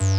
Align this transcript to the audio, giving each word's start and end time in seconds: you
you 0.00 0.15